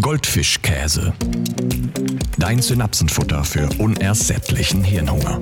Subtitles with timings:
[0.00, 1.12] Goldfischkäse.
[2.36, 5.40] Dein Synapsenfutter für unersättlichen Hirnhunger.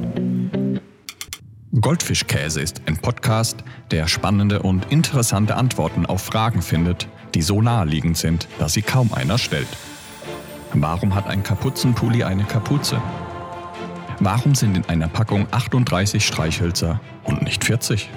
[1.81, 8.19] Goldfischkäse ist ein Podcast, der spannende und interessante Antworten auf Fragen findet, die so naheliegend
[8.19, 9.69] sind, dass sie kaum einer stellt.
[10.75, 13.01] Warum hat ein Kapuzenpulli eine Kapuze?
[14.21, 18.11] Warum sind in einer Packung 38 Streichhölzer und nicht 40?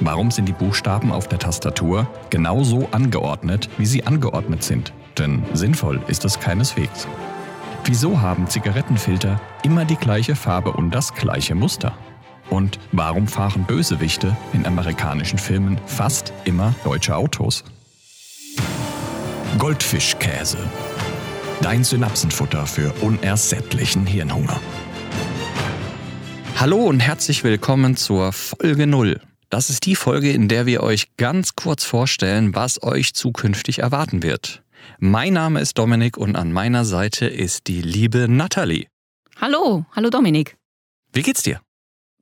[0.00, 4.92] Warum sind die Buchstaben auf der Tastatur genau so angeordnet, wie sie angeordnet sind?
[5.18, 7.06] Denn sinnvoll ist es keineswegs.
[7.84, 11.96] Wieso haben Zigarettenfilter immer die gleiche Farbe und das gleiche Muster?
[12.50, 17.64] Und warum fahren Bösewichte in amerikanischen Filmen fast immer deutsche Autos?
[19.58, 20.58] Goldfischkäse.
[21.60, 24.60] Dein Synapsenfutter für unersättlichen Hirnhunger.
[26.56, 29.20] Hallo und herzlich willkommen zur Folge 0.
[29.48, 34.22] Das ist die Folge, in der wir euch ganz kurz vorstellen, was euch zukünftig erwarten
[34.22, 34.62] wird.
[34.98, 38.86] Mein Name ist Dominik und an meiner Seite ist die liebe Natalie.
[39.40, 40.56] Hallo, hallo Dominik.
[41.12, 41.60] Wie geht's dir?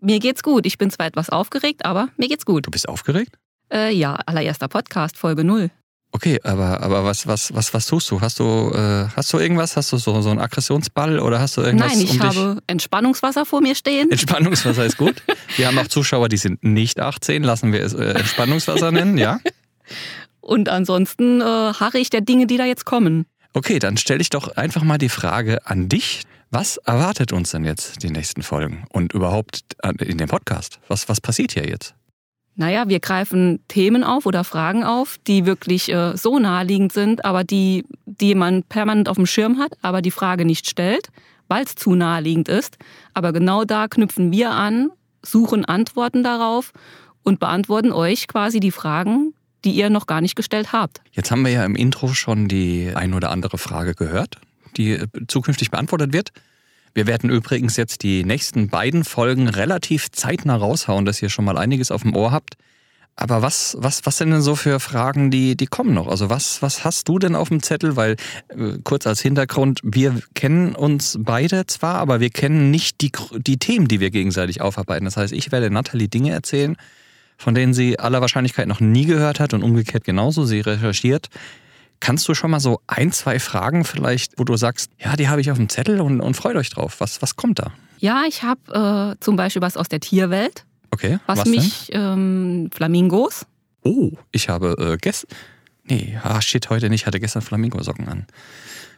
[0.00, 0.67] Mir geht's gut.
[0.67, 2.67] Ich bin zwar etwas aufgeregt, aber mir geht's gut.
[2.67, 3.37] Du bist aufgeregt?
[3.73, 5.70] Äh, ja, allererster Podcast, Folge 0.
[6.11, 8.20] Okay, aber, aber was, was, was, was tust du?
[8.20, 9.77] Hast du, äh, hast du irgendwas?
[9.77, 12.39] Hast du so, so einen Aggressionsball oder hast du irgendwas Nein, ich um dich?
[12.39, 14.11] habe Entspannungswasser vor mir stehen.
[14.11, 15.22] Entspannungswasser ist gut.
[15.56, 19.41] Wir haben auch Zuschauer, die sind nicht 18, lassen wir es äh, Entspannungswasser nennen, ja?
[20.48, 23.27] Und ansonsten äh, harre ich der Dinge, die da jetzt kommen.
[23.52, 26.22] Okay, dann stelle ich doch einfach mal die Frage an dich.
[26.50, 30.80] Was erwartet uns denn jetzt die nächsten Folgen und überhaupt äh, in dem Podcast?
[30.88, 31.94] Was, was passiert hier jetzt?
[32.54, 37.44] Naja, wir greifen Themen auf oder Fragen auf, die wirklich äh, so naheliegend sind, aber
[37.44, 41.10] die, die man permanent auf dem Schirm hat, aber die Frage nicht stellt,
[41.48, 42.78] weil es zu naheliegend ist.
[43.12, 44.88] Aber genau da knüpfen wir an,
[45.22, 46.72] suchen Antworten darauf
[47.22, 51.01] und beantworten euch quasi die Fragen, die ihr noch gar nicht gestellt habt.
[51.12, 54.39] Jetzt haben wir ja im Intro schon die ein oder andere Frage gehört,
[54.77, 56.31] die äh, zukünftig beantwortet wird.
[56.95, 61.59] Wir werden übrigens jetzt die nächsten beiden Folgen relativ zeitnah raushauen, dass ihr schon mal
[61.59, 62.56] einiges auf dem Ohr habt.
[63.21, 66.06] Aber was, was, was sind denn so für Fragen, die, die kommen noch?
[66.06, 67.97] Also was, was hast du denn auf dem Zettel?
[67.97, 68.15] Weil,
[68.49, 73.59] äh, kurz als Hintergrund, wir kennen uns beide zwar, aber wir kennen nicht die, die
[73.59, 75.05] Themen, die wir gegenseitig aufarbeiten.
[75.05, 76.77] Das heißt, ich werde Nathalie Dinge erzählen,
[77.38, 80.44] von denen sie aller Wahrscheinlichkeit noch nie gehört hat und umgekehrt genauso.
[80.44, 81.28] Sie recherchiert.
[82.00, 85.41] Kannst du schon mal so ein, zwei Fragen vielleicht, wo du sagst, ja, die habe
[85.41, 86.97] ich auf dem Zettel und, und freut euch drauf.
[87.00, 87.72] Was, was kommt da?
[87.99, 92.71] Ja, ich habe äh, zum Beispiel was aus der Tierwelt, Okay, was, was mich ähm,
[92.72, 93.47] Flamingos.
[93.82, 95.31] Oh, ich habe äh, gestern...
[95.84, 97.03] Nee, ah shit, heute nicht.
[97.03, 98.26] Ich hatte gestern Flamingosocken an.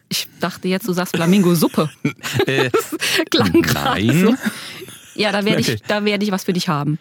[0.08, 1.88] Ich dachte jetzt, du sagst Flamingo-Suppe.
[2.46, 2.70] Äh,
[3.30, 4.20] Klang gerade nein.
[4.20, 4.34] so.
[5.14, 5.82] Ja, da werde ich, Okay.
[5.86, 6.98] da werde ich was für dich haben.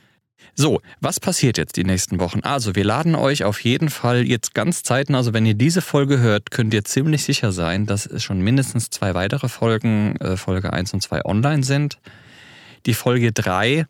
[0.62, 2.42] So, was passiert jetzt die nächsten Wochen?
[2.42, 6.20] Also, wir laden euch auf jeden Fall jetzt ganz zeitnah, also wenn ihr diese Folge
[6.20, 10.74] hört, könnt ihr ziemlich sicher sein, dass es schon mindestens zwei weitere Folgen, äh, Folge
[10.74, 11.98] 1 und 2 online sind.
[12.86, 13.86] Die Folge 3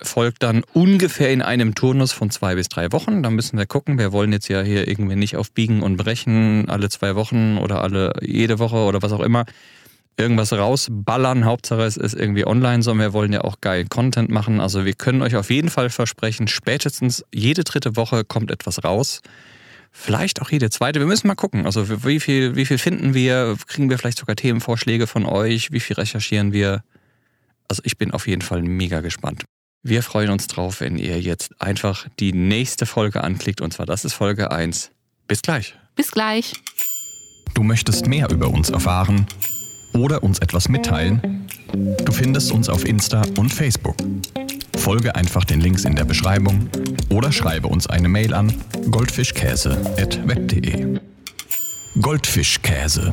[0.00, 3.24] folgt dann ungefähr in einem Turnus von zwei bis drei Wochen.
[3.24, 3.98] Da müssen wir gucken.
[3.98, 7.82] Wir wollen jetzt ja hier irgendwie nicht auf Biegen und Brechen alle zwei Wochen oder
[7.82, 9.46] alle jede Woche oder was auch immer
[10.16, 11.44] irgendwas rausballern.
[11.44, 14.60] Hauptsache es ist irgendwie online, sondern wir wollen ja auch geil Content machen.
[14.60, 19.20] Also wir können euch auf jeden Fall versprechen, spätestens jede dritte Woche kommt etwas raus.
[19.90, 21.00] Vielleicht auch jede zweite.
[21.00, 21.66] Wir müssen mal gucken.
[21.66, 23.56] Also wie viel, wie viel finden wir?
[23.66, 25.70] Kriegen wir vielleicht sogar Themenvorschläge von euch?
[25.70, 26.82] Wie viel recherchieren wir?
[27.68, 29.44] Also ich bin auf jeden Fall mega gespannt.
[29.82, 33.60] Wir freuen uns drauf, wenn ihr jetzt einfach die nächste Folge anklickt.
[33.60, 34.90] Und zwar das ist Folge 1.
[35.26, 35.74] Bis gleich.
[35.94, 36.54] Bis gleich.
[37.52, 39.26] Du möchtest mehr über uns erfahren
[39.94, 41.46] oder uns etwas mitteilen?
[42.04, 43.96] Du findest uns auf Insta und Facebook.
[44.76, 46.68] Folge einfach den Links in der Beschreibung
[47.10, 48.52] oder schreibe uns eine Mail an
[48.90, 50.98] goldfischkäse.web.de.
[52.00, 53.12] Goldfischkäse.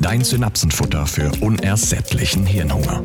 [0.00, 3.02] Dein Synapsenfutter für unersättlichen Hirnhunger.